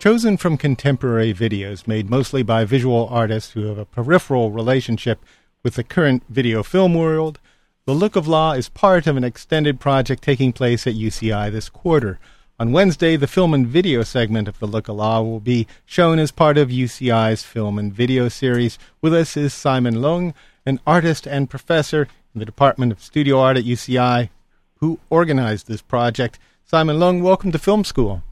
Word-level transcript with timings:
Chosen 0.00 0.36
from 0.36 0.56
contemporary 0.56 1.34
videos 1.34 1.88
made 1.88 2.08
mostly 2.08 2.44
by 2.44 2.64
visual 2.64 3.08
artists 3.10 3.50
who 3.50 3.64
have 3.64 3.78
a 3.78 3.84
peripheral 3.84 4.52
relationship 4.52 5.18
with 5.64 5.74
the 5.74 5.82
current 5.82 6.22
video 6.28 6.62
film 6.62 6.94
world, 6.94 7.40
The 7.84 7.96
Look 7.96 8.14
of 8.14 8.28
Law 8.28 8.52
is 8.52 8.68
part 8.68 9.08
of 9.08 9.16
an 9.16 9.24
extended 9.24 9.80
project 9.80 10.22
taking 10.22 10.52
place 10.52 10.86
at 10.86 10.94
UCI 10.94 11.50
this 11.50 11.68
quarter. 11.68 12.20
On 12.60 12.70
Wednesday, 12.70 13.16
the 13.16 13.26
film 13.26 13.52
and 13.52 13.66
video 13.66 14.04
segment 14.04 14.46
of 14.46 14.60
The 14.60 14.68
Look 14.68 14.86
of 14.86 14.94
Law 14.94 15.20
will 15.22 15.40
be 15.40 15.66
shown 15.84 16.20
as 16.20 16.30
part 16.30 16.58
of 16.58 16.68
UCI's 16.68 17.42
film 17.42 17.76
and 17.76 17.92
video 17.92 18.28
series. 18.28 18.78
With 19.02 19.12
us 19.12 19.36
is 19.36 19.52
Simon 19.52 19.96
Leung, 19.96 20.32
an 20.64 20.78
artist 20.86 21.26
and 21.26 21.50
professor 21.50 22.02
in 22.32 22.38
the 22.38 22.46
Department 22.46 22.92
of 22.92 23.02
Studio 23.02 23.40
Art 23.40 23.56
at 23.56 23.64
UCI, 23.64 24.28
who 24.76 25.00
organized 25.10 25.66
this 25.66 25.82
project. 25.82 26.38
Simon 26.64 26.98
Leung, 26.98 27.20
welcome 27.20 27.50
to 27.50 27.58
Film 27.58 27.82
School. 27.82 28.22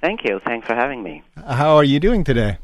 Thank 0.00 0.20
you. 0.24 0.40
Thanks 0.44 0.66
for 0.66 0.74
having 0.74 1.02
me. 1.02 1.22
How 1.46 1.76
are 1.76 1.84
you 1.84 2.00
doing 2.00 2.24
today? 2.24 2.58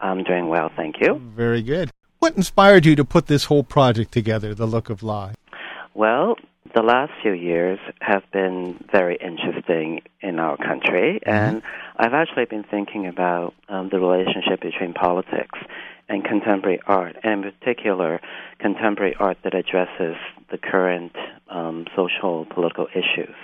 I'm 0.00 0.24
doing 0.24 0.48
well, 0.48 0.70
thank 0.74 0.96
you. 1.00 1.20
Very 1.36 1.62
good. 1.62 1.90
What 2.18 2.36
inspired 2.36 2.86
you 2.86 2.96
to 2.96 3.04
put 3.04 3.26
this 3.26 3.44
whole 3.44 3.62
project 3.62 4.12
together, 4.12 4.54
The 4.54 4.66
Look 4.66 4.90
of 4.90 5.02
Law? 5.02 5.32
Well, 5.94 6.36
the 6.74 6.82
last 6.82 7.12
few 7.22 7.32
years 7.32 7.78
have 8.00 8.22
been 8.32 8.82
very 8.92 9.16
interesting 9.16 10.02
in 10.20 10.38
our 10.38 10.56
country, 10.56 11.20
mm-hmm. 11.26 11.30
and 11.30 11.62
I've 11.96 12.14
actually 12.14 12.44
been 12.44 12.64
thinking 12.64 13.06
about 13.06 13.54
um, 13.68 13.88
the 13.90 13.98
relationship 13.98 14.60
between 14.60 14.92
politics 14.92 15.58
and 16.08 16.24
contemporary 16.24 16.80
art, 16.86 17.16
and 17.22 17.44
in 17.44 17.52
particular, 17.52 18.20
contemporary 18.58 19.14
art 19.18 19.38
that 19.44 19.54
addresses 19.54 20.16
the 20.50 20.58
current 20.58 21.14
um, 21.48 21.86
social 21.96 22.46
political 22.46 22.86
issues. 22.94 23.34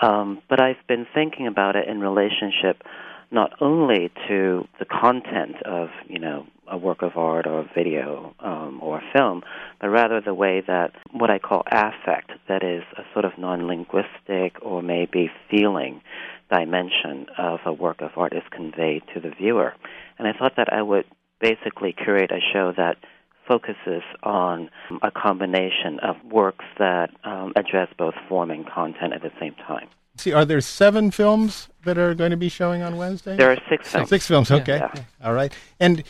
Um, 0.00 0.42
but 0.48 0.60
I've 0.60 0.84
been 0.88 1.06
thinking 1.14 1.46
about 1.46 1.76
it 1.76 1.88
in 1.88 2.00
relationship 2.00 2.82
not 3.30 3.50
only 3.60 4.10
to 4.28 4.66
the 4.78 4.84
content 4.84 5.56
of, 5.64 5.88
you 6.06 6.18
know, 6.18 6.46
a 6.70 6.78
work 6.78 7.02
of 7.02 7.16
art 7.16 7.46
or 7.46 7.60
a 7.60 7.70
video 7.74 8.34
um, 8.40 8.78
or 8.82 8.98
a 8.98 9.02
film, 9.12 9.42
but 9.80 9.88
rather 9.88 10.20
the 10.20 10.32
way 10.32 10.62
that 10.66 10.92
what 11.12 11.30
I 11.30 11.38
call 11.38 11.62
affect, 11.66 12.30
that 12.48 12.62
is 12.62 12.82
a 12.96 13.02
sort 13.12 13.24
of 13.24 13.32
non 13.36 13.66
linguistic 13.66 14.56
or 14.62 14.82
maybe 14.82 15.30
feeling 15.50 16.00
dimension 16.50 17.26
of 17.36 17.60
a 17.66 17.72
work 17.72 18.00
of 18.00 18.10
art 18.16 18.32
is 18.32 18.42
conveyed 18.50 19.02
to 19.14 19.20
the 19.20 19.30
viewer. 19.30 19.74
And 20.18 20.28
I 20.28 20.32
thought 20.32 20.56
that 20.56 20.72
I 20.72 20.82
would 20.82 21.04
basically 21.40 21.92
curate 21.92 22.30
a 22.30 22.40
show 22.52 22.72
that 22.76 22.96
focuses 23.46 24.02
on 24.22 24.70
a 25.02 25.10
combination 25.10 25.98
of 26.00 26.16
works 26.30 26.64
that 26.78 27.10
um, 27.24 27.52
address 27.56 27.88
both 27.98 28.14
form 28.28 28.50
and 28.50 28.66
content 28.68 29.12
at 29.12 29.22
the 29.22 29.32
same 29.40 29.54
time. 29.66 29.88
See, 30.16 30.32
are 30.32 30.44
there 30.44 30.60
seven 30.60 31.10
films 31.10 31.68
that 31.84 31.98
are 31.98 32.14
going 32.14 32.30
to 32.30 32.36
be 32.36 32.48
showing 32.48 32.82
on 32.82 32.96
Wednesday? 32.96 33.36
There 33.36 33.50
are 33.50 33.58
six 33.68 33.90
films. 33.90 34.08
Six 34.08 34.26
films, 34.26 34.50
okay. 34.50 34.78
Yeah. 34.78 35.02
All 35.24 35.34
right. 35.34 35.52
And 35.80 36.04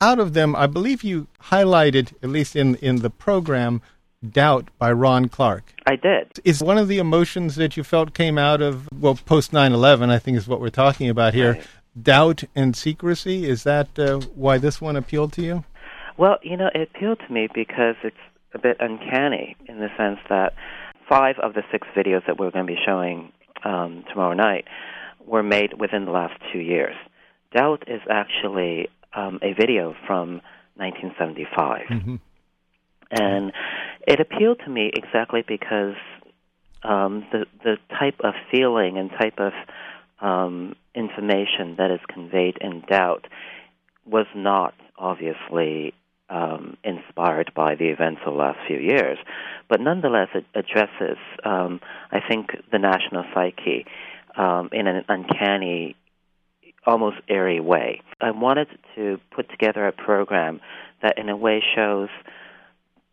out 0.00 0.18
of 0.18 0.34
them, 0.34 0.54
I 0.54 0.66
believe 0.66 1.02
you 1.02 1.26
highlighted, 1.44 2.12
at 2.22 2.28
least 2.28 2.54
in, 2.54 2.74
in 2.76 2.96
the 2.96 3.10
program, 3.10 3.80
Doubt 4.26 4.70
by 4.78 4.90
Ron 4.92 5.28
Clark. 5.28 5.74
I 5.86 5.96
did. 5.96 6.40
Is 6.44 6.62
one 6.62 6.78
of 6.78 6.88
the 6.88 6.98
emotions 6.98 7.56
that 7.56 7.76
you 7.76 7.84
felt 7.84 8.14
came 8.14 8.38
out 8.38 8.62
of, 8.62 8.88
well, 8.92 9.14
post 9.14 9.52
9 9.52 9.72
11, 9.72 10.10
I 10.10 10.18
think 10.18 10.36
is 10.36 10.48
what 10.48 10.60
we're 10.60 10.70
talking 10.70 11.08
about 11.08 11.34
here, 11.34 11.52
right. 11.52 11.66
doubt 12.00 12.44
and 12.54 12.74
secrecy? 12.74 13.48
Is 13.48 13.62
that 13.64 13.98
uh, 13.98 14.20
why 14.34 14.58
this 14.58 14.80
one 14.80 14.96
appealed 14.96 15.32
to 15.34 15.42
you? 15.42 15.64
Well, 16.18 16.38
you 16.42 16.56
know, 16.56 16.70
it 16.74 16.88
appealed 16.94 17.20
to 17.26 17.32
me 17.32 17.48
because 17.52 17.96
it's 18.02 18.16
a 18.54 18.58
bit 18.58 18.78
uncanny 18.80 19.56
in 19.68 19.78
the 19.78 19.88
sense 19.96 20.18
that 20.28 20.54
five 21.08 21.36
of 21.42 21.54
the 21.54 21.62
six 21.70 21.86
videos 21.96 22.26
that 22.26 22.38
we're 22.38 22.50
going 22.50 22.66
to 22.66 22.72
be 22.72 22.78
showing 22.84 23.32
um, 23.64 24.04
tomorrow 24.10 24.34
night 24.34 24.64
were 25.24 25.42
made 25.42 25.78
within 25.78 26.04
the 26.04 26.10
last 26.10 26.34
two 26.52 26.58
years. 26.58 26.94
Doubt 27.54 27.84
is 27.86 28.00
actually 28.10 28.88
um, 29.14 29.38
a 29.42 29.52
video 29.52 29.94
from 30.06 30.40
1975. 30.76 31.86
Mm-hmm. 31.88 32.16
And 33.10 33.52
it 34.06 34.20
appealed 34.20 34.60
to 34.64 34.70
me 34.70 34.90
exactly 34.94 35.44
because 35.46 35.94
um, 36.82 37.26
the 37.32 37.46
the 37.62 37.76
type 37.98 38.20
of 38.22 38.34
feeling 38.50 38.98
and 38.98 39.10
type 39.10 39.38
of 39.38 39.52
um, 40.20 40.74
information 40.94 41.76
that 41.78 41.90
is 41.90 42.00
conveyed 42.12 42.58
in 42.60 42.82
doubt 42.88 43.26
was 44.04 44.26
not 44.34 44.74
obviously 44.98 45.92
um, 46.28 46.76
inspired 46.82 47.52
by 47.54 47.74
the 47.76 47.88
events 47.88 48.20
of 48.26 48.32
the 48.32 48.38
last 48.38 48.58
few 48.66 48.78
years, 48.78 49.18
but 49.68 49.80
nonetheless 49.80 50.28
it 50.34 50.44
addresses, 50.54 51.18
um, 51.44 51.80
I 52.10 52.20
think, 52.20 52.50
the 52.72 52.78
national 52.78 53.24
psyche 53.32 53.86
um, 54.36 54.68
in 54.72 54.86
an 54.86 55.04
uncanny, 55.08 55.96
almost 56.84 57.16
airy 57.28 57.60
way. 57.60 58.00
I 58.20 58.32
wanted 58.32 58.68
to 58.96 59.20
put 59.30 59.48
together 59.50 59.86
a 59.86 59.92
program 59.92 60.60
that, 61.02 61.18
in 61.18 61.28
a 61.28 61.36
way, 61.36 61.62
shows 61.74 62.08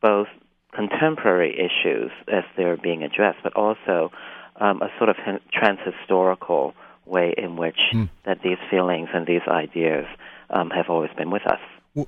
both 0.02 0.28
contemporary 0.74 1.54
issues 1.54 2.12
as 2.28 2.44
they're 2.58 2.78
being 2.78 3.04
addressed, 3.04 3.40
but 3.44 3.56
also 3.56 4.12
um, 4.60 4.82
a 4.82 4.90
sort 4.98 5.10
of 5.10 5.18
transhistorical 5.54 6.74
way 7.06 7.34
in 7.38 7.58
which 7.58 7.80
mm. 7.94 8.10
that 8.26 8.42
these 8.44 8.58
feelings 8.70 9.10
and 9.14 9.28
these 9.28 9.42
ideas 9.48 10.06
um, 10.50 10.70
have 10.70 10.90
always 10.90 11.12
been 11.18 11.30
with 11.30 11.46
us 11.46 11.60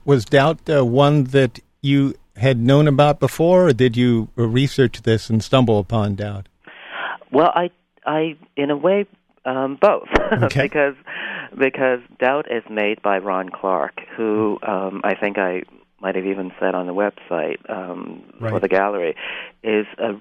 was 0.06 0.26
doubt 0.26 0.70
uh, 0.70 0.86
one 0.86 1.26
that 1.26 1.60
you 1.82 2.16
had 2.38 2.60
known 2.60 2.88
about 2.88 3.20
before, 3.20 3.68
or 3.68 3.74
did 3.74 3.96
you 3.96 4.30
research 4.36 5.04
this 5.04 5.30
and 5.30 5.44
stumble 5.44 5.80
upon 5.80 6.16
doubt? 6.16 6.48
Well, 7.32 7.52
I, 7.54 7.70
I, 8.06 8.38
in 8.58 8.72
a 8.72 8.78
way, 8.78 9.06
um, 9.46 9.78
both, 9.80 10.08
okay. 10.44 10.64
because 10.64 10.96
because 11.58 12.00
doubt 12.20 12.52
is 12.52 12.64
made 12.70 13.02
by 13.02 13.20
Ron 13.20 13.50
Clark, 13.50 14.02
who 14.18 14.60
um, 14.68 15.02
I 15.04 15.16
think 15.16 15.38
I 15.38 15.64
might 16.02 16.16
have 16.16 16.26
even 16.26 16.52
said 16.60 16.76
on 16.76 16.88
the 16.88 16.94
website 16.94 17.58
um, 17.70 18.24
right. 18.40 18.52
for 18.52 18.60
the 18.60 18.68
gallery 18.68 19.16
is 19.64 19.86
a 19.98 20.14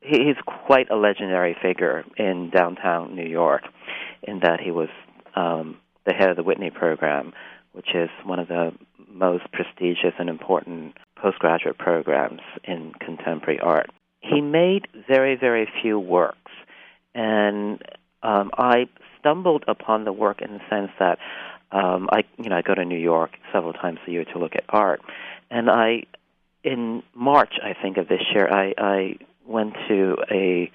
he's 0.00 0.36
quite 0.66 0.90
a 0.90 0.96
legendary 0.96 1.56
figure 1.60 2.04
in 2.16 2.50
downtown 2.50 3.14
New 3.14 3.26
York, 3.26 3.62
in 4.22 4.40
that 4.40 4.60
he 4.60 4.70
was 4.70 4.88
um, 5.34 5.76
the 6.06 6.12
head 6.12 6.30
of 6.30 6.36
the 6.36 6.42
Whitney 6.42 6.70
program, 6.70 7.32
which 7.72 7.94
is 7.94 8.08
one 8.24 8.38
of 8.38 8.48
the 8.48 8.72
most 9.10 9.44
prestigious 9.52 10.14
and 10.18 10.28
important 10.28 10.96
postgraduate 11.16 11.78
programs 11.78 12.40
in 12.64 12.92
contemporary 13.00 13.60
art. 13.60 13.90
He 14.20 14.40
made 14.40 14.88
very, 15.08 15.36
very 15.36 15.68
few 15.82 15.98
works, 15.98 16.52
and 17.14 17.82
um, 18.22 18.50
I 18.56 18.88
stumbled 19.18 19.64
upon 19.68 20.04
the 20.04 20.12
work 20.12 20.40
in 20.40 20.52
the 20.52 20.60
sense 20.68 20.90
that 20.98 21.18
um, 21.70 22.08
I, 22.10 22.24
you 22.36 22.48
know, 22.48 22.56
I 22.56 22.62
go 22.62 22.74
to 22.74 22.84
New 22.84 22.98
York 22.98 23.32
several 23.52 23.72
times 23.72 23.98
a 24.06 24.10
year 24.10 24.24
to 24.24 24.38
look 24.38 24.54
at 24.54 24.64
art, 24.68 25.00
and 25.50 25.70
I, 25.70 26.04
in 26.64 27.02
March, 27.14 27.54
I 27.62 27.74
think 27.80 27.96
of 27.96 28.08
this 28.08 28.22
year, 28.34 28.48
I, 28.50 28.74
I 28.76 29.16
went 29.46 29.74
to 29.88 30.16
a 30.30 30.70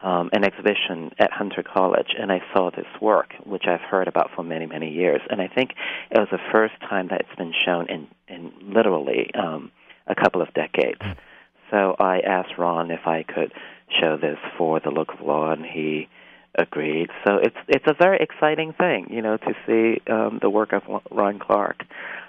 um, 0.00 0.30
an 0.32 0.44
exhibition 0.44 1.10
at 1.18 1.32
Hunter 1.32 1.62
College, 1.62 2.14
and 2.18 2.30
I 2.30 2.40
saw 2.54 2.70
this 2.70 2.86
work, 3.00 3.34
which 3.44 3.64
I've 3.66 3.80
heard 3.80 4.08
about 4.08 4.30
for 4.34 4.42
many, 4.42 4.66
many 4.66 4.90
years. 4.90 5.20
And 5.28 5.40
I 5.40 5.48
think 5.48 5.70
it 6.10 6.18
was 6.18 6.28
the 6.30 6.38
first 6.52 6.74
time 6.88 7.08
that 7.08 7.20
it's 7.22 7.36
been 7.36 7.54
shown 7.64 7.88
in, 7.88 8.06
in 8.28 8.52
literally 8.62 9.30
um, 9.34 9.72
a 10.06 10.14
couple 10.14 10.40
of 10.40 10.52
decades. 10.54 11.00
Mm. 11.00 11.16
So 11.70 11.96
I 11.98 12.20
asked 12.20 12.56
Ron 12.56 12.90
if 12.90 13.06
I 13.06 13.24
could 13.24 13.52
show 14.00 14.16
this 14.16 14.38
for 14.56 14.80
the 14.80 14.90
Look 14.90 15.12
of 15.12 15.20
Law, 15.20 15.52
and 15.52 15.64
he 15.64 16.08
agreed. 16.54 17.10
So 17.26 17.36
it's 17.36 17.56
it's 17.68 17.84
a 17.86 17.94
very 17.94 18.18
exciting 18.20 18.72
thing, 18.72 19.08
you 19.10 19.22
know, 19.22 19.36
to 19.36 19.54
see 19.66 20.00
um, 20.10 20.38
the 20.40 20.50
work 20.50 20.72
of 20.72 20.82
Ron 21.10 21.38
Clark 21.38 21.84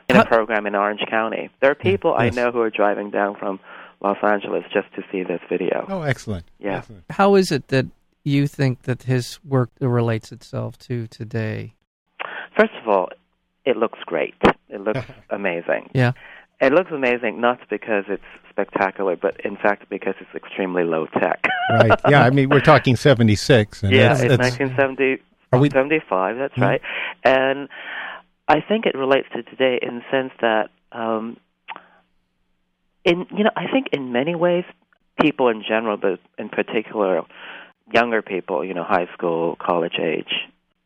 in 0.09 0.17
a 0.17 0.25
program 0.25 0.65
in 0.65 0.75
Orange 0.75 1.01
County. 1.09 1.49
There 1.61 1.71
are 1.71 1.75
people 1.75 2.15
yes. 2.17 2.33
I 2.33 2.35
know 2.35 2.51
who 2.51 2.61
are 2.61 2.69
driving 2.69 3.11
down 3.11 3.35
from 3.35 3.59
Los 4.01 4.17
Angeles 4.23 4.63
just 4.73 4.93
to 4.95 5.03
see 5.11 5.23
this 5.23 5.41
video. 5.49 5.85
Oh, 5.89 6.01
excellent. 6.01 6.45
Yeah. 6.59 6.77
Excellent. 6.77 7.03
How 7.09 7.35
is 7.35 7.51
it 7.51 7.67
that 7.67 7.87
you 8.23 8.47
think 8.47 8.83
that 8.83 9.03
his 9.03 9.39
work 9.43 9.69
relates 9.79 10.31
itself 10.31 10.77
to 10.79 11.07
today? 11.07 11.73
First 12.57 12.73
of 12.81 12.87
all, 12.87 13.09
it 13.65 13.77
looks 13.77 13.99
great. 14.05 14.35
It 14.69 14.81
looks 14.81 15.01
amazing. 15.29 15.89
Yeah. 15.93 16.13
It 16.61 16.73
looks 16.73 16.91
amazing 16.91 17.39
not 17.39 17.59
because 17.69 18.05
it's 18.07 18.23
spectacular, 18.49 19.15
but 19.15 19.39
in 19.45 19.55
fact 19.55 19.89
because 19.89 20.15
it's 20.19 20.33
extremely 20.35 20.83
low 20.83 21.05
tech. 21.07 21.45
right. 21.71 21.99
Yeah. 22.09 22.23
I 22.23 22.29
mean, 22.29 22.49
we're 22.49 22.59
talking 22.59 22.95
76. 22.95 23.83
and 23.83 23.91
yeah, 23.91 24.09
that's, 24.09 24.21
it's 24.21 24.29
that's, 24.37 24.59
1970. 24.59 25.23
Are 25.51 25.59
we, 25.59 25.69
75, 25.69 26.37
that's 26.37 26.53
mm-hmm. 26.53 26.61
right. 26.61 26.81
And 27.23 27.69
I 28.47 28.61
think 28.61 28.85
it 28.85 28.95
relates 28.95 29.27
to 29.35 29.43
today 29.43 29.79
in 29.81 29.97
the 29.97 30.03
sense 30.11 30.31
that, 30.41 30.69
um, 30.91 31.37
in 33.03 33.25
you 33.35 33.43
know, 33.43 33.51
I 33.55 33.71
think 33.71 33.87
in 33.93 34.11
many 34.11 34.35
ways, 34.35 34.65
people 35.21 35.49
in 35.49 35.63
general, 35.67 35.97
but 35.97 36.19
in 36.37 36.49
particular, 36.49 37.23
younger 37.93 38.21
people, 38.21 38.63
you 38.63 38.73
know, 38.73 38.83
high 38.83 39.07
school, 39.13 39.57
college 39.59 39.99
age, 40.01 40.33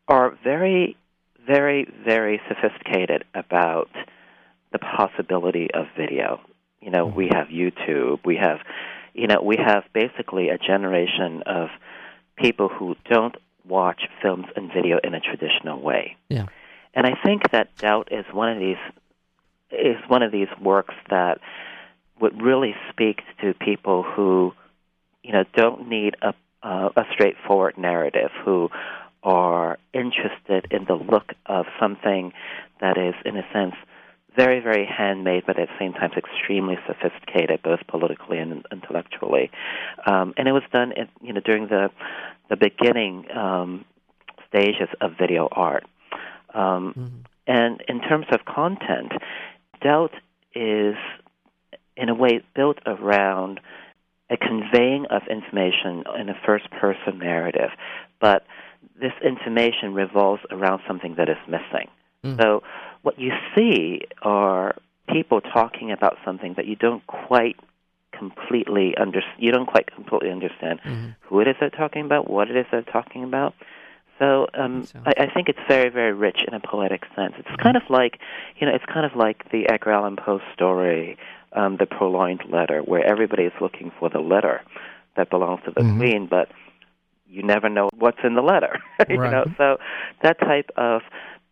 are 0.07 0.38
very, 0.44 0.98
very, 1.45 1.88
very 2.06 2.42
sophisticated 2.48 3.24
about 3.33 3.89
the 4.71 4.80
possibility 4.80 5.69
of 5.74 5.86
video. 5.98 6.39
You 6.81 6.92
know, 6.92 7.06
we 7.06 7.30
have 7.31 7.48
YouTube, 7.48 8.19
we 8.25 8.38
have, 8.38 8.60
you 9.13 9.27
know, 9.27 9.42
we 9.42 9.57
have 9.57 9.83
basically 9.94 10.50
a 10.50 10.57
generation 10.57 11.44
of 11.45 11.69
people 12.38 12.68
who 12.68 12.95
don't 13.10 13.36
watch 13.65 14.01
films 14.21 14.48
and 14.56 14.71
video 14.74 15.00
in 15.04 15.13
a 15.13 15.19
traditional 15.19 15.80
way. 15.80 16.18
Yeah. 16.30 16.48
And 16.94 17.07
I 17.07 17.13
think 17.24 17.51
that 17.51 17.75
Doubt 17.77 18.10
is 18.12 18.25
one 18.31 18.50
of 18.50 18.60
these 18.60 18.77
is 19.71 19.98
one 20.07 20.21
of 20.21 20.31
these 20.31 20.50
works 20.62 20.94
that 21.10 21.39
would 22.24 22.42
really 22.42 22.74
speak 22.90 23.18
to 23.42 23.54
people 23.70 24.00
who, 24.02 24.54
you 25.22 25.34
know, 25.36 25.44
don't 25.62 25.88
need 25.88 26.16
a 26.22 26.34
uh, 26.64 26.90
a 26.96 27.04
straightforward 27.14 27.78
narrative, 27.78 28.31
who 28.46 28.70
are 29.22 29.78
interested 29.94 30.62
in 30.72 30.86
the 30.86 30.94
look 30.96 31.34
of 31.46 31.66
something 31.81 32.31
that 32.80 32.98
is, 32.98 33.16
in 33.25 33.36
a 33.36 33.46
sense, 33.52 33.75
very, 34.36 34.60
very 34.62 34.86
handmade, 34.86 35.44
but 35.46 35.60
at 35.60 35.68
the 35.68 35.78
same 35.78 35.94
time 35.94 36.12
extremely 36.16 36.78
sophisticated, 36.88 37.62
both 37.62 37.81
politically 37.88 38.40
and 38.40 38.66
intellectually. 38.72 39.52
Um, 40.06 40.34
and 40.38 40.48
it 40.48 40.54
was 40.54 40.64
done, 40.72 40.94
in, 40.94 41.08
you 41.22 41.34
know, 41.34 41.42
during 41.42 41.68
the 41.68 41.92
the 42.50 42.56
beginning 42.56 43.16
um, 43.46 43.86
stages 44.48 44.90
of 45.02 45.12
video 45.20 45.50
art. 45.52 45.86
Um, 46.54 46.94
mm-hmm. 46.98 47.18
And 47.46 47.84
in 47.92 48.00
terms 48.10 48.28
of 48.31 48.40
content, 48.46 49.12
Doubt 49.81 50.14
is, 50.56 50.96
in 51.95 52.10
a 52.10 52.16
way, 52.16 52.42
built 52.56 52.80
around 52.86 53.60
a 54.30 54.38
conveying 54.38 55.06
of 55.10 55.22
information 55.30 56.04
in 56.19 56.30
a 56.30 56.40
first 56.45 56.69
person 56.72 57.19
narrative, 57.19 57.69
but 58.19 58.45
this 59.00 59.13
information 59.24 59.94
revolves 59.94 60.42
around 60.50 60.81
something 60.88 61.16
that 61.16 61.30
is 61.30 61.38
missing. 61.48 61.90
Mm. 62.24 62.42
So, 62.42 62.63
what 63.01 63.19
you 63.19 63.31
see 63.56 64.01
are 64.22 64.75
people 65.10 65.42
talking 65.42 65.92
about 65.92 66.18
something 66.24 66.54
that 66.56 66.66
you 66.66 66.75
don't 66.75 67.06
quite 67.06 67.57
completely 68.18 68.96
under 68.96 69.22
you 69.38 69.51
don't 69.51 69.66
quite 69.66 69.94
completely 69.94 70.31
understand 70.31 70.80
mm-hmm. 70.81 71.10
who 71.22 71.39
it 71.42 71.48
is 71.48 71.56
they're 71.60 71.69
talking 71.69 72.06
about, 72.06 72.30
what 72.30 72.50
it 72.50 72.56
is 72.56 72.66
they're 72.72 72.81
talking 72.81 73.24
about. 73.24 73.54
So 74.19 74.48
um, 74.54 74.88
I, 75.06 75.24
I 75.24 75.34
think 75.34 75.50
it's 75.50 75.60
very, 75.68 75.89
very 75.89 76.13
rich 76.13 76.44
in 76.48 76.54
a 76.54 76.60
poetic 76.60 77.04
sense. 77.16 77.34
It's 77.38 77.62
kind 77.62 77.75
of 77.75 77.84
like, 77.89 78.19
you 78.57 78.68
know, 78.68 78.74
it's 78.74 78.86
kind 78.86 79.06
of 79.06 79.18
like 79.18 79.50
the 79.51 79.68
Edgar 79.68 79.92
Allan 79.92 80.16
Poe 80.16 80.39
story, 80.54 81.18
um, 81.53 81.77
the 81.77 81.85
Purloined 81.85 82.44
Letter, 82.51 82.81
where 82.81 83.05
everybody 83.05 83.44
is 83.44 83.53
looking 83.61 83.91
for 84.00 84.09
the 84.09 84.19
letter 84.19 84.61
that 85.15 85.29
belongs 85.29 85.61
to 85.65 85.71
the 85.71 85.81
mm-hmm. 85.81 86.00
queen, 86.00 86.27
but 86.29 86.50
you 87.27 87.44
never 87.44 87.69
know 87.69 87.89
what's 87.97 88.19
in 88.23 88.35
the 88.35 88.41
letter. 88.41 88.79
you 89.09 89.17
right. 89.17 89.31
know, 89.31 89.45
so 89.57 89.77
that 90.21 90.39
type 90.39 90.69
of 90.77 91.01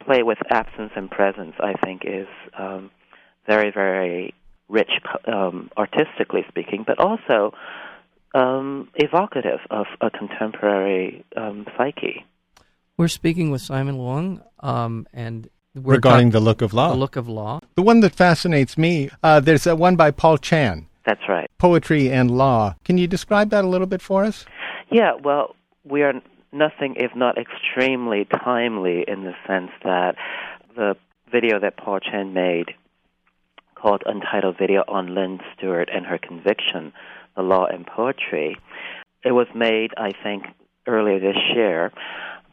play 0.05 0.23
with 0.23 0.37
absence 0.49 0.91
and 0.95 1.09
presence, 1.09 1.53
I 1.59 1.73
think, 1.83 2.03
is 2.05 2.27
um, 2.57 2.91
very, 3.47 3.71
very 3.71 4.33
rich, 4.67 4.91
um, 5.27 5.69
artistically 5.77 6.45
speaking, 6.47 6.83
but 6.85 6.99
also 6.99 7.53
um, 8.33 8.89
evocative 8.95 9.59
of 9.69 9.85
a 9.99 10.09
contemporary 10.09 11.25
um, 11.35 11.65
psyche. 11.77 12.25
We're 12.97 13.07
speaking 13.07 13.51
with 13.51 13.61
Simon 13.61 13.97
Leung, 13.97 14.43
um, 14.59 15.07
and 15.13 15.49
regarding 15.75 16.31
the 16.31 16.39
look 16.39 16.61
of 16.61 16.73
law. 16.73 16.89
The 16.91 16.97
look 16.97 17.15
of 17.15 17.27
law. 17.27 17.59
The 17.75 17.81
one 17.81 18.01
that 18.01 18.13
fascinates 18.13 18.77
me. 18.77 19.09
Uh, 19.23 19.39
there's 19.39 19.67
a 19.67 19.75
one 19.75 19.95
by 19.95 20.11
Paul 20.11 20.37
Chan. 20.37 20.87
That's 21.05 21.21
right. 21.27 21.49
Poetry 21.57 22.11
and 22.11 22.31
law. 22.31 22.75
Can 22.83 22.97
you 22.97 23.07
describe 23.07 23.49
that 23.49 23.63
a 23.63 23.67
little 23.67 23.87
bit 23.87 24.01
for 24.01 24.23
us? 24.23 24.45
Yeah. 24.91 25.13
Well, 25.21 25.55
we 25.83 26.03
are 26.03 26.13
nothing 26.51 26.95
if 26.97 27.15
not 27.15 27.37
extremely 27.37 28.25
timely 28.25 29.05
in 29.07 29.23
the 29.23 29.33
sense 29.47 29.71
that 29.83 30.15
the 30.75 30.95
video 31.31 31.59
that 31.59 31.77
Paul 31.77 31.99
Chan 31.99 32.33
made 32.33 32.75
called 33.75 34.03
Untitled 34.05 34.57
Video 34.59 34.83
on 34.87 35.15
Lynne 35.15 35.39
Stewart 35.55 35.89
and 35.91 36.05
Her 36.05 36.19
Conviction, 36.19 36.93
The 37.35 37.41
Law 37.41 37.65
and 37.65 37.87
Poetry. 37.87 38.57
It 39.23 39.31
was 39.31 39.47
made, 39.55 39.91
I 39.97 40.11
think, 40.23 40.45
earlier 40.87 41.19
this 41.19 41.37
year. 41.55 41.91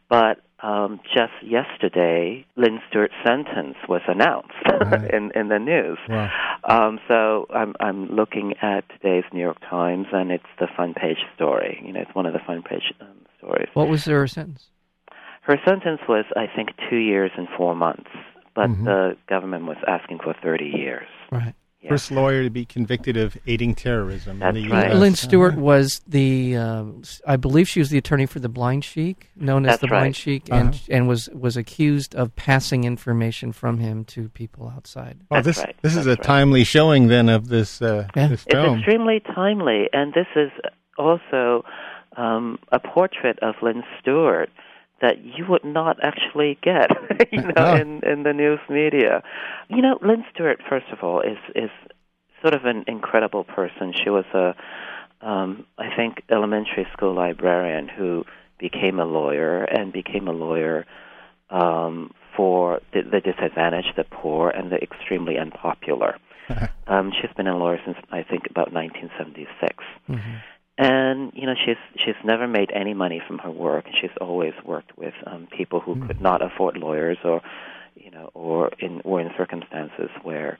But 0.09 0.39
um, 0.61 0.99
just 1.13 1.33
yesterday, 1.41 2.45
Lynne 2.55 2.81
Stewart's 2.89 3.13
sentence 3.25 3.75
was 3.87 4.01
announced 4.07 4.53
right. 4.65 5.09
in 5.13 5.31
in 5.35 5.47
the 5.47 5.59
news. 5.59 5.97
Wow. 6.07 6.29
Um, 6.63 6.99
so 7.07 7.47
I'm 7.53 7.75
I'm 7.79 8.07
looking 8.07 8.55
at 8.61 8.83
today's 8.89 9.23
New 9.31 9.39
York 9.39 9.59
Times, 9.69 10.07
and 10.11 10.31
it's 10.31 10.43
the 10.59 10.67
front 10.75 10.97
page 10.97 11.19
story. 11.35 11.81
You 11.85 11.93
know, 11.93 12.01
it's 12.01 12.13
one 12.13 12.25
of 12.25 12.33
the 12.33 12.39
front 12.39 12.65
page 12.65 12.93
um, 12.99 13.07
stories. 13.37 13.69
What 13.73 13.87
was 13.87 14.05
her 14.05 14.27
sentence? 14.27 14.65
Her 15.41 15.57
sentence 15.65 16.01
was, 16.07 16.25
I 16.35 16.45
think, 16.53 16.69
two 16.89 16.97
years 16.97 17.31
and 17.37 17.47
four 17.57 17.73
months, 17.73 18.09
but 18.53 18.67
mm-hmm. 18.67 18.83
the 18.83 19.17
government 19.27 19.65
was 19.65 19.77
asking 19.87 20.19
for 20.23 20.35
thirty 20.43 20.71
years. 20.75 21.07
Right. 21.31 21.53
Yeah. 21.81 21.91
First 21.91 22.11
lawyer 22.11 22.43
to 22.43 22.49
be 22.49 22.65
convicted 22.65 23.15
of 23.15 23.37
aiding 23.47 23.73
terrorism 23.73 24.39
That's 24.39 24.57
in 24.57 24.63
the 24.63 24.69
right. 24.69 24.89
U.S. 24.89 24.99
Lynne 24.99 25.15
Stewart 25.15 25.55
was 25.55 26.01
the, 26.05 26.57
uh, 26.57 26.83
I 27.25 27.37
believe 27.37 27.69
she 27.69 27.79
was 27.79 27.89
the 27.89 27.97
attorney 27.97 28.25
for 28.25 28.39
the 28.39 28.49
Blind 28.49 28.83
Sheik, 28.83 29.29
known 29.37 29.65
as 29.65 29.79
the 29.79 29.87
right. 29.87 29.99
Blind 29.99 30.15
Sheik, 30.17 30.51
uh-huh. 30.51 30.59
and 30.59 30.81
and 30.89 31.07
was 31.07 31.29
was 31.29 31.55
accused 31.55 32.15
of 32.15 32.35
passing 32.35 32.83
information 32.83 33.53
from 33.53 33.77
him 33.77 34.03
to 34.05 34.27
people 34.27 34.67
outside. 34.75 35.21
Well, 35.31 35.41
That's 35.41 35.57
this 35.57 35.65
right. 35.65 35.75
this 35.81 35.95
is 35.95 36.05
a 36.05 36.11
right. 36.11 36.23
timely 36.23 36.65
showing 36.65 37.07
then 37.07 37.29
of 37.29 37.47
this 37.47 37.81
uh, 37.81 38.09
Yeah. 38.13 38.27
this 38.27 38.45
It's 38.45 38.55
extremely 38.55 39.21
timely, 39.21 39.87
and 39.93 40.13
this 40.13 40.27
is 40.35 40.51
also 40.97 41.63
um, 42.17 42.59
a 42.73 42.79
portrait 42.79 43.39
of 43.41 43.55
Lynne 43.61 43.83
Stewart 44.01 44.49
that 45.01 45.23
you 45.23 45.45
would 45.47 45.63
not 45.63 45.97
actually 46.03 46.57
get, 46.61 46.89
you 47.31 47.41
know, 47.41 47.53
Oh. 47.57 47.75
in 47.75 48.01
in 48.03 48.23
the 48.23 48.33
news 48.33 48.59
media. 48.69 49.23
You 49.69 49.81
know, 49.81 49.97
Lynne 50.01 50.25
Stewart, 50.33 50.61
first 50.69 50.87
of 50.91 51.03
all, 51.03 51.21
is 51.21 51.37
is 51.55 51.69
sort 52.41 52.53
of 52.53 52.65
an 52.65 52.83
incredible 52.87 53.43
person. 53.43 53.93
She 53.93 54.09
was 54.09 54.25
a, 54.33 54.55
um, 55.21 55.65
I 55.77 55.93
think, 55.95 56.23
elementary 56.29 56.87
school 56.93 57.13
librarian 57.13 57.87
who 57.89 58.25
became 58.57 58.99
a 58.99 59.05
lawyer 59.05 59.63
and 59.63 59.91
became 59.91 60.27
a 60.27 60.31
lawyer 60.31 60.85
um, 61.49 62.11
for 62.35 62.79
the, 62.93 63.01
the 63.01 63.19
disadvantaged, 63.21 63.93
the 63.97 64.03
poor, 64.05 64.49
and 64.49 64.71
the 64.71 64.77
extremely 64.81 65.37
unpopular. 65.37 66.17
um, 66.87 67.11
she's 67.11 67.31
been 67.35 67.47
a 67.47 67.57
lawyer 67.57 67.79
since 67.85 67.97
I 68.11 68.23
think 68.23 68.43
about 68.49 68.71
1976, 68.73 69.83
Mm-hmm. 70.09 70.35
And 70.79 71.33
you 71.35 71.45
know 71.45 71.55
she's 71.65 71.75
she's 71.97 72.15
never 72.23 72.47
made 72.47 72.71
any 72.73 72.93
money 72.93 73.21
from 73.27 73.37
her 73.39 73.51
work. 73.51 73.85
She's 73.99 74.15
always 74.21 74.53
worked 74.65 74.97
with 74.97 75.13
um, 75.27 75.47
people 75.55 75.81
who 75.81 75.95
could 76.07 76.21
not 76.21 76.41
afford 76.41 76.77
lawyers, 76.77 77.17
or 77.23 77.41
you 77.95 78.09
know, 78.09 78.31
or 78.33 78.71
in 78.79 79.01
or 79.03 79.19
in 79.19 79.29
circumstances 79.37 80.09
where 80.23 80.57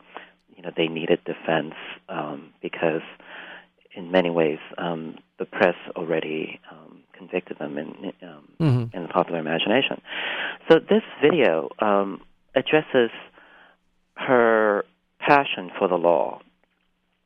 you 0.58 0.62
know 0.62 0.72
they 0.76 0.88
needed 0.90 1.20
defense 1.24 1.74
um, 2.10 2.50
because 2.62 3.02
in 3.96 4.12
many 4.12 4.30
ways 4.30 4.60
um, 4.78 5.18
the 5.40 5.46
press 5.46 5.76
already 5.96 6.60
um, 6.70 7.00
convicted 7.14 7.58
them 7.58 7.78
in 7.78 8.14
um, 8.22 8.44
Mhm. 8.60 8.94
in 8.94 9.04
the 9.04 9.08
popular 9.08 9.40
imagination. 9.40 10.02
So 10.70 10.80
this 10.80 11.04
video 11.22 11.70
um, 11.80 12.22
addresses 12.56 13.10
her 14.16 14.84
passion 15.20 15.72
for 15.80 15.88
the 15.88 15.96
law 15.98 16.42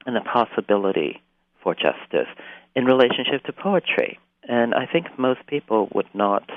and 0.05 0.15
the 0.15 0.21
possibility 0.21 1.21
for 1.63 1.73
justice 1.73 2.27
in 2.75 2.85
relationship 2.85 3.43
to 3.45 3.53
poetry. 3.53 4.19
And 4.47 4.73
I 4.73 4.85
think 4.85 5.07
most 5.17 5.45
people 5.47 5.89
would 5.93 6.09
not 6.13 6.49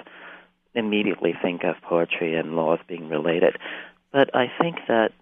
immediately 0.75 1.35
think 1.41 1.63
of 1.65 1.77
poetry 1.83 2.35
and 2.35 2.57
law 2.57 2.75
as 2.75 2.81
being 2.89 3.09
related. 3.09 3.57
But 4.13 4.35
I 4.35 4.47
think 4.61 4.77
that 4.89 5.13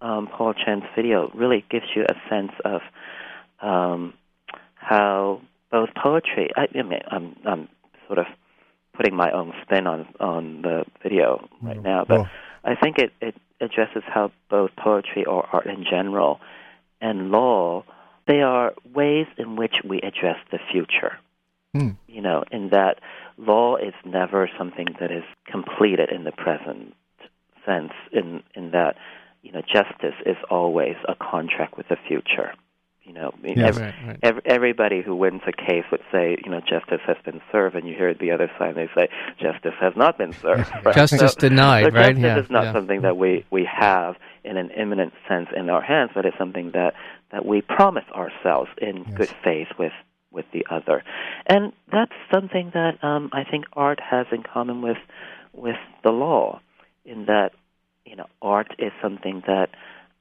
um, 0.00 0.28
Paul 0.28 0.54
Chan's 0.54 0.84
video 0.94 1.30
really 1.34 1.64
gives 1.70 1.86
you 1.94 2.04
a 2.04 2.14
sense 2.28 2.52
of 2.64 2.80
um, 3.60 4.14
how 4.74 5.40
both 5.70 5.88
poetry. 5.94 6.50
I, 6.56 6.66
I 6.78 6.82
mean, 6.82 7.00
I'm, 7.10 7.36
I'm 7.46 7.68
sort 8.06 8.18
of 8.18 8.26
putting 8.94 9.14
my 9.14 9.30
own 9.30 9.52
spin 9.62 9.86
on 9.86 10.06
on 10.20 10.62
the 10.62 10.84
video 11.02 11.48
right 11.62 11.82
now, 11.82 12.04
but 12.08 12.18
Well, 12.18 12.30
I 12.64 12.74
think 12.74 12.98
it, 12.98 13.12
it 13.20 13.34
addresses 13.60 14.02
how 14.06 14.32
both 14.50 14.70
poetry 14.76 15.24
or 15.24 15.46
art 15.52 15.66
in 15.66 15.84
general 15.88 16.40
and 17.00 17.30
law 17.30 17.84
they 18.26 18.40
are 18.40 18.74
ways 18.96 19.26
in 19.36 19.56
which 19.56 19.76
we 19.88 19.98
address 19.98 20.38
the 20.50 20.58
future. 20.72 21.18
Hmm. 21.74 21.90
You 22.08 22.22
know, 22.22 22.42
in 22.50 22.70
that 22.70 23.00
law 23.36 23.76
is 23.76 23.94
never 24.04 24.50
something 24.58 24.86
that 24.98 25.10
is 25.12 25.24
completed 25.46 26.10
in 26.10 26.24
the 26.24 26.32
present 26.32 26.94
sense. 27.64 27.92
In 28.12 28.42
in 28.54 28.70
that, 28.70 28.96
you 29.42 29.52
know, 29.52 29.60
justice 29.60 30.16
is 30.24 30.36
always 30.50 30.96
a 31.06 31.14
contract 31.14 31.76
with 31.76 31.88
the 31.88 31.96
future. 32.08 32.54
You 33.16 33.22
know, 33.22 33.32
I 33.44 33.48
Yes. 33.48 33.68
every, 33.78 33.82
Right, 33.84 33.94
right. 34.06 34.18
ev 34.22 34.40
everybody 34.44 35.00
who 35.00 35.16
wins 35.16 35.40
a 35.46 35.52
case 35.52 35.84
would 35.90 36.02
say, 36.12 36.36
you 36.44 36.50
know, 36.50 36.60
justice 36.60 37.00
has 37.06 37.16
been 37.24 37.40
served, 37.50 37.74
and 37.74 37.88
you 37.88 37.94
hear 37.94 38.12
the 38.12 38.30
other 38.30 38.50
side, 38.58 38.74
they 38.74 38.88
say, 38.94 39.08
justice 39.40 39.72
has 39.80 39.94
not 39.96 40.18
been 40.18 40.32
served. 40.34 40.70
right? 40.84 40.94
Justice 40.94 41.32
So- 41.32 41.40
denied, 41.48 41.84
so 41.84 41.90
right? 41.98 42.14
Justice 42.14 42.22
Yeah, 42.22 42.38
is 42.40 42.50
not 42.50 42.64
yeah. 42.64 42.72
something 42.74 43.00
that 43.02 43.16
we, 43.16 43.44
we 43.50 43.64
have 43.64 44.16
in 44.44 44.58
an 44.58 44.70
imminent 44.70 45.14
sense 45.28 45.48
in 45.56 45.70
our 45.70 45.80
hands, 45.82 46.10
but 46.14 46.26
it's 46.26 46.36
something 46.36 46.72
that, 46.72 46.92
that 47.32 47.46
we 47.46 47.62
promise 47.62 48.04
ourselves 48.14 48.70
in 48.78 48.98
Yes. 48.98 49.14
good 49.16 49.30
faith 49.42 49.68
with, 49.78 49.92
with 50.30 50.44
the 50.52 50.66
other. 50.70 51.02
And 51.46 51.72
that's 51.90 52.12
something 52.32 52.70
that 52.74 53.02
um, 53.02 53.30
I 53.32 53.44
think 53.44 53.64
art 53.72 53.98
has 54.00 54.26
in 54.30 54.42
common 54.42 54.82
with, 54.82 54.98
with 55.54 55.76
the 56.04 56.10
law, 56.10 56.60
in 57.06 57.24
that, 57.26 57.52
you 58.04 58.14
know, 58.16 58.26
art 58.42 58.74
is 58.78 58.92
something 59.00 59.42
that 59.46 59.70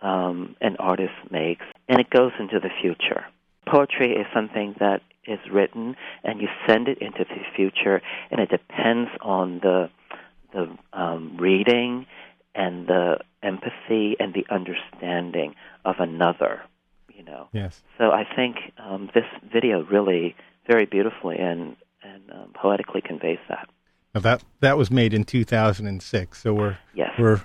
um, 0.06 0.56
an 0.62 0.76
artist 0.78 1.14
makes, 1.32 1.66
and 1.90 2.00
it 2.00 2.10
goes 2.10 2.32
into 2.40 2.60
the 2.60 2.70
future. 2.82 3.26
Poetry 3.68 4.12
is 4.12 4.28
something 4.34 4.76
that 4.80 5.02
is 5.26 5.40
written, 5.52 5.96
and 6.24 6.40
you 6.40 6.48
send 6.68 6.88
it 6.88 7.00
into 7.00 7.24
the 7.28 7.42
future, 7.56 8.02
and 8.30 8.40
it 8.40 8.50
depends 8.50 9.10
on 9.22 9.60
the 9.60 9.90
the 10.54 10.66
um, 10.94 11.36
reading 11.38 12.06
and 12.54 12.88
the 12.88 13.18
empathy 13.44 14.16
and 14.20 14.34
the 14.34 14.46
understanding 14.50 15.56
of 15.84 15.96
another. 16.00 16.62
You 17.14 17.24
know, 17.24 17.48
Yes. 17.54 17.82
so 17.98 18.12
I 18.12 18.24
think 18.36 18.58
um, 18.78 19.10
this 19.14 19.26
video 19.52 19.84
really 19.86 20.36
very 20.68 20.86
beautifully 20.86 21.38
and 21.40 21.76
and 22.04 22.22
um, 22.32 22.52
poetically 22.54 23.02
conveys 23.02 23.40
that. 23.50 23.68
Now 24.14 24.22
that 24.22 24.44
that 24.60 24.78
was 24.78 24.92
made 24.92 25.14
in 25.14 25.24
2006, 25.24 26.40
so 26.42 26.54
we're 26.54 26.78
Yes. 26.94 27.12
we're 27.18 27.42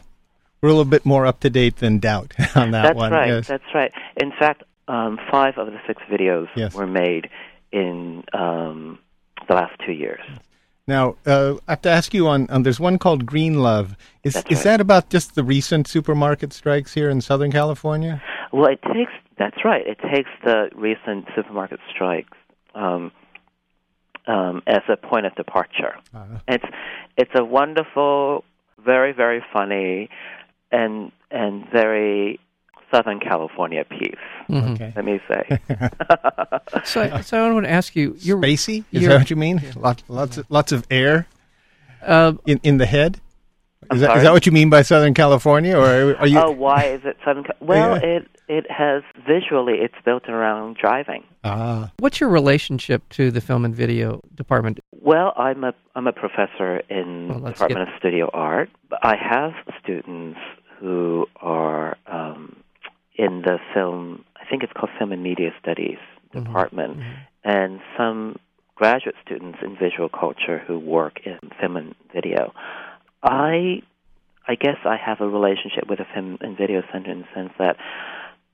we're 0.60 0.68
a 0.68 0.72
little 0.72 0.84
bit 0.84 1.04
more 1.06 1.26
up 1.26 1.40
to 1.40 1.50
date 1.50 1.76
than 1.76 1.98
Doubt 1.98 2.32
on 2.56 2.70
that 2.72 2.82
That's 2.82 2.96
one. 2.96 3.10
That's 3.10 3.20
right. 3.20 3.28
Yes. 3.28 3.46
That's 3.48 3.74
right. 3.74 3.92
In 4.20 4.32
fact, 4.38 4.62
um, 4.88 5.18
five 5.30 5.56
of 5.58 5.66
the 5.68 5.78
six 5.86 6.02
videos 6.10 6.48
Yes. 6.56 6.74
were 6.74 6.86
made 6.86 7.28
in 7.72 8.24
um, 8.32 8.98
the 9.48 9.54
last 9.54 9.72
two 9.86 9.92
years. 9.92 10.20
Now, 10.86 11.16
uh, 11.24 11.54
I 11.68 11.72
have 11.72 11.82
to 11.82 11.90
ask 11.90 12.12
you 12.12 12.26
on, 12.26 12.48
on 12.50 12.64
there's 12.64 12.80
one 12.80 12.98
called 12.98 13.24
Green 13.24 13.60
Love. 13.60 13.96
Is 14.24 14.34
That's 14.34 14.50
is 14.50 14.58
right. 14.58 14.64
that 14.64 14.80
about 14.80 15.08
just 15.08 15.34
the 15.36 15.44
recent 15.44 15.86
supermarket 15.86 16.52
strikes 16.52 16.92
here 16.92 17.08
in 17.08 17.20
Southern 17.20 17.52
California? 17.52 18.20
Well, 18.52 18.66
it 18.70 18.80
takes. 18.82 19.12
That's 19.38 19.64
right. 19.64 19.86
It 19.86 19.98
takes 20.12 20.28
the 20.44 20.68
recent 20.74 21.26
supermarket 21.36 21.78
strikes 21.94 22.36
um, 22.74 23.12
um, 24.26 24.62
as 24.66 24.80
a 24.88 24.96
point 24.96 25.26
of 25.26 25.34
departure. 25.36 25.94
Uh, 26.12 26.24
It's 26.48 26.64
it's 27.16 27.30
a 27.36 27.44
wonderful, 27.44 28.42
very 28.84 29.12
very 29.12 29.44
funny, 29.52 30.08
and 30.72 31.12
and 31.30 31.64
very 31.70 32.38
Southern 32.92 33.20
California 33.20 33.84
piece. 33.84 34.14
Mhm. 34.48 34.74
okay. 34.74 34.92
Let 34.96 35.04
me 35.04 35.20
say. 35.28 35.58
So, 36.84 37.02
I- 37.02 37.20
so 37.20 37.44
I 37.44 37.52
want 37.52 37.66
to 37.66 37.70
ask 37.70 37.94
you, 37.96 38.16
you're, 38.20 38.38
Spacey? 38.38 38.84
Is 38.92 39.02
you're- 39.02 39.06
that 39.12 39.18
what 39.20 39.30
you 39.30 39.36
mean? 39.36 39.60
Lots, 39.76 40.02
lots, 40.08 40.38
of, 40.38 40.46
lots 40.50 40.72
of 40.72 40.86
air 40.90 41.26
uh, 42.02 42.32
in, 42.46 42.60
in 42.62 42.78
the 42.78 42.86
head. 42.86 43.20
Is 43.92 44.00
that, 44.02 44.16
is 44.18 44.22
that 44.22 44.32
what 44.32 44.46
you 44.46 44.52
mean 44.52 44.70
by 44.70 44.82
Southern 44.82 45.14
California, 45.14 45.76
or 45.76 46.16
are 46.16 46.26
you? 46.26 46.38
oh, 46.38 46.50
why 46.52 46.84
is 46.84 47.00
it 47.04 47.16
Southern? 47.24 47.44
Cal- 47.44 47.56
Well, 47.60 47.96
Yeah. 48.00 48.08
it 48.18 48.28
it 48.48 48.70
has 48.70 49.02
visually. 49.26 49.78
It's 49.80 49.94
built 50.04 50.28
around 50.28 50.76
driving. 50.76 51.24
Ah, 51.44 51.90
what's 51.98 52.20
your 52.20 52.28
relationship 52.28 53.08
to 53.10 53.30
the 53.30 53.40
film 53.40 53.64
and 53.64 53.74
video 53.74 54.20
department? 54.34 54.78
Well, 54.92 55.32
I'm 55.36 55.64
a 55.64 55.72
I'm 55.96 56.06
a 56.06 56.12
professor 56.12 56.78
in 56.88 57.28
Well, 57.28 57.38
let's 57.40 57.58
Department 57.58 57.88
of 57.88 57.94
Studio 57.98 58.30
Art. 58.32 58.70
I 59.02 59.16
have 59.16 59.52
students 59.82 60.38
who 60.80 61.26
are 61.36 61.96
um, 62.06 62.56
in 63.16 63.42
the 63.42 63.58
film. 63.74 64.24
I 64.40 64.44
think 64.48 64.62
it's 64.62 64.72
called 64.72 64.90
Film 64.98 65.12
and 65.12 65.22
Media 65.22 65.50
Studies 65.60 65.98
Mhm, 66.34 66.44
department, 66.44 66.98
mhm. 66.98 67.14
and 67.44 67.80
some 67.96 68.36
graduate 68.76 69.16
students 69.24 69.58
in 69.62 69.76
visual 69.76 70.08
culture 70.08 70.58
who 70.66 70.78
work 70.78 71.20
in 71.26 71.38
film 71.60 71.76
and 71.76 71.94
video. 72.12 72.52
I 73.22 73.82
I 74.48 74.54
guess 74.54 74.78
I 74.84 74.96
have 74.96 75.20
a 75.20 75.28
relationship 75.28 75.86
with 75.88 75.98
the 75.98 76.06
film 76.14 76.38
and 76.40 76.56
video 76.56 76.82
center 76.92 77.10
in 77.10 77.20
the 77.22 77.28
sense 77.34 77.52
that 77.58 77.76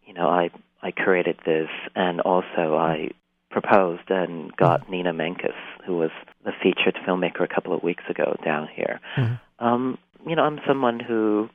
you 0.07 0.15
know 0.15 0.29
I 0.29 0.51
I 0.83 0.91
created 0.91 1.39
this 1.45 1.69
and 1.95 2.21
also 2.23 2.77
I 2.77 3.11
proposed 3.51 4.11
and 4.11 4.55
got 4.57 4.91
Nina 4.91 5.13
Menkes, 5.15 5.55
who 5.87 5.97
was 5.97 6.11
the 6.45 6.53
featured 6.63 6.97
filmmaker 7.07 7.43
a 7.43 7.49
couple 7.49 7.73
of 7.73 7.83
weeks 7.83 8.05
ago 8.09 8.37
down 8.45 8.69
here. 8.69 9.01
Mhm. 9.17 9.41
Um, 9.61 9.99
you 10.27 10.35
know, 10.37 10.45
I'm 10.45 10.61
someone 10.67 10.99
who 11.01 11.49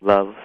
loves 0.00 0.36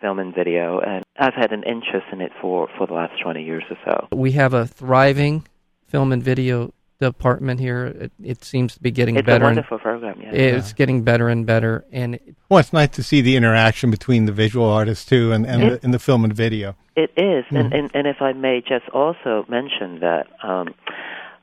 film 0.00 0.18
and 0.18 0.34
video, 0.34 0.78
and 0.80 1.04
I've 1.18 1.34
had 1.34 1.52
an 1.52 1.62
interest 1.62 2.06
in 2.12 2.20
it 2.20 2.32
for 2.40 2.68
for 2.76 2.86
the 2.86 2.92
last 2.94 3.20
20 3.22 3.42
years 3.42 3.64
or 3.70 3.76
so. 3.84 4.16
We 4.16 4.32
have 4.32 4.54
a 4.54 4.66
thriving 4.66 5.46
film 5.86 6.12
and 6.12 6.22
video 6.22 6.72
department 7.00 7.60
here. 7.60 7.86
It, 7.86 8.12
it 8.22 8.44
seems 8.44 8.74
to 8.74 8.80
be 8.82 8.90
getting 8.90 9.16
It's 9.16 9.22
a 9.22 9.26
better. 9.26 9.44
and, 9.46 9.56
wonderful 9.56 9.78
program. 9.78 10.20
Yeah. 10.20 10.30
it's 10.32 10.72
getting 10.72 11.02
better 11.02 11.28
and 11.28 11.44
better. 11.46 11.84
And 11.92 12.18
well, 12.48 12.58
it's 12.60 12.72
nice 12.72 12.88
to 12.90 13.02
see 13.02 13.20
the 13.20 13.36
interaction 13.36 13.90
between 13.90 14.24
the 14.26 14.32
visual 14.32 14.66
artists 14.68 15.04
too, 15.04 15.32
and 15.32 15.46
and, 15.46 15.62
It- 15.62 15.80
the, 15.80 15.84
and 15.84 15.94
the 15.94 15.98
film 15.98 16.24
and 16.24 16.32
video. 16.32 16.74
It 16.96 17.10
is, 17.16 17.44
and, 17.50 17.70
Mhm. 17.72 17.78
and 17.78 17.90
and 17.94 18.06
if 18.06 18.22
I 18.22 18.32
may 18.32 18.62
just 18.62 18.88
also 18.94 19.44
mention 19.48 20.00
that 20.00 20.26
um, 20.42 20.74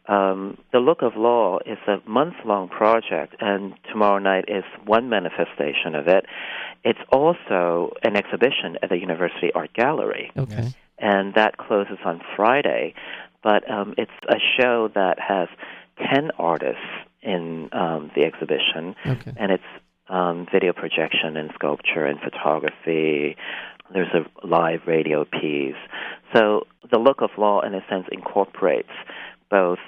um, 0.07 0.57
the 0.71 0.79
Look 0.79 1.01
of 1.01 1.15
Law 1.15 1.59
is 1.65 1.77
a 1.87 1.97
month-long 2.07 2.67
project, 2.67 3.35
and 3.39 3.73
tomorrow 3.91 4.19
night 4.19 4.45
is 4.47 4.63
one 4.85 5.09
manifestation 5.09 5.95
of 5.95 6.07
it. 6.07 6.25
It's 6.83 6.99
also 7.11 7.93
an 8.03 8.15
exhibition 8.17 8.77
at 8.81 8.89
the 8.89 8.97
University 8.97 9.51
Art 9.53 9.73
Gallery, 9.73 10.31
okay, 10.37 10.73
and 10.97 11.33
that 11.35 11.57
closes 11.57 11.99
on 12.03 12.21
Friday. 12.35 12.93
But 13.41 13.69
um, 13.69 13.93
it's 13.97 14.11
a 14.29 14.37
show 14.59 14.89
that 14.93 15.19
has 15.19 15.47
ten 15.97 16.31
artists 16.37 16.81
in 17.21 17.69
um, 17.71 18.11
the 18.15 18.23
exhibition, 18.25 18.95
okay. 19.05 19.33
and 19.37 19.51
it's 19.51 19.63
um, 20.09 20.47
video 20.51 20.73
projection 20.73 21.37
and 21.37 21.51
sculpture 21.55 22.05
and 22.05 22.19
photography. 22.19 23.37
There's 23.93 24.13
a 24.13 24.47
live 24.47 24.81
radio 24.87 25.23
piece. 25.23 25.75
So 26.33 26.67
the 26.91 26.99
look 26.99 27.21
of 27.21 27.29
law, 27.37 27.61
in 27.61 27.73
a 27.73 27.81
sense, 27.89 28.07
incorporates 28.11 28.89
both 29.49 29.79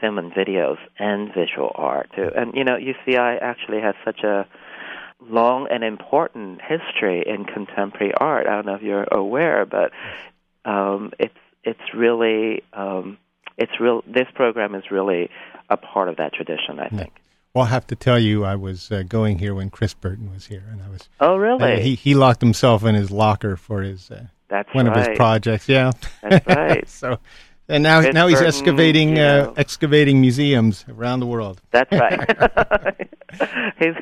film 0.00 0.18
and 0.18 0.32
videos 0.32 0.78
and 0.98 1.28
visual 1.34 1.72
art 1.74 2.10
too. 2.14 2.30
And 2.36 2.54
you 2.54 2.64
know, 2.64 2.76
UCI 2.76 3.40
actually 3.42 3.80
has 3.80 3.94
such 4.04 4.20
a 4.24 4.46
long 5.20 5.66
and 5.70 5.82
important 5.82 6.60
history 6.62 7.22
in 7.26 7.44
contemporary 7.44 8.12
art. 8.14 8.46
I 8.46 8.50
don't 8.56 8.66
know 8.66 8.74
if 8.74 8.82
you're 8.82 9.04
aware, 9.10 9.66
but 9.66 9.90
um, 10.64 11.12
it's 11.18 11.34
it's 11.64 11.80
really 11.94 12.62
um, 12.72 13.18
it's 13.56 13.72
real. 13.80 14.02
This 14.06 14.26
program 14.34 14.74
is 14.74 14.84
really 14.90 15.30
a 15.70 15.76
part 15.76 16.08
of 16.08 16.16
that 16.16 16.32
tradition. 16.32 16.78
I 16.78 16.84
Yeah. 16.92 16.98
think. 16.98 17.12
Well, 17.54 17.64
I 17.64 17.68
have 17.70 17.86
to 17.88 17.96
tell 17.96 18.18
you, 18.18 18.44
I 18.44 18.54
was 18.56 18.92
uh, 18.92 19.02
going 19.08 19.38
here 19.38 19.54
when 19.54 19.70
Chris 19.70 19.94
Burden 19.94 20.30
was 20.32 20.46
here, 20.46 20.64
and 20.70 20.82
I 20.82 20.88
was 20.90 21.08
Oh, 21.18 21.36
really? 21.36 21.72
uh, 21.74 21.78
he 21.80 21.94
he 21.94 22.14
locked 22.14 22.40
himself 22.40 22.84
in 22.84 22.94
his 22.94 23.10
locker 23.10 23.56
for 23.56 23.82
his 23.82 24.10
uh, 24.10 24.26
That's 24.48 24.72
one 24.74 24.86
right. 24.86 24.96
of 24.98 25.08
his 25.08 25.16
projects. 25.16 25.68
Yeah, 25.68 25.90
That's 26.22 26.46
right. 26.46 26.88
so. 27.00 27.18
And 27.68 27.82
now, 27.82 28.00
now 28.00 28.26
he's 28.28 28.40
excavating, 28.40 29.16
you 29.16 29.22
uh, 29.22 29.52
excavating 29.56 30.20
museums 30.22 30.86
around 30.88 31.20
the 31.20 31.26
world. 31.26 31.60
That's 31.70 31.92
right. 31.92 32.18
he's 33.78 33.94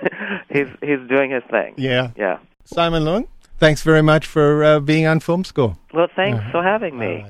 he's 0.49 0.69
he's 0.81 1.09
doing 1.09 1.31
his 1.33 1.43
thing. 1.51 1.75
Yeah, 1.77 2.11
Yeah. 2.17 2.39
Simon 2.65 3.03
Leung, 3.05 3.27
thanks 3.59 3.83
very 3.83 4.03
much 4.03 4.27
for 4.27 4.63
uh, 4.65 4.81
being 4.81 5.07
on 5.07 5.19
Film 5.21 5.45
School. 5.45 5.79
Well, 5.93 6.07
thanks 6.15 6.39
Uh-huh. 6.39 6.53
for 6.53 6.63
having 6.63 6.97
me. 6.99 7.25
Uh, 7.25 7.29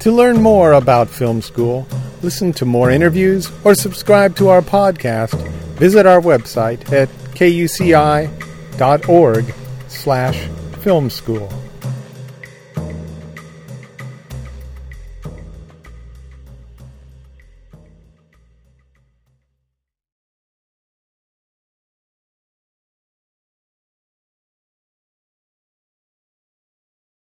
To 0.00 0.12
learn 0.12 0.40
more 0.40 0.72
about 0.72 1.08
Film 1.08 1.42
School, 1.42 1.86
listen 2.22 2.52
to 2.54 2.64
more 2.64 2.90
interviews, 2.90 3.50
or 3.64 3.74
subscribe 3.74 4.36
to 4.36 4.48
our 4.48 4.62
podcast, 4.62 5.34
visit 5.78 6.06
our 6.06 6.20
website 6.20 6.92
at 6.92 7.08
kuci.org 7.34 8.30
slash 10.06 10.48
film 10.84 11.10
school. 11.10 11.65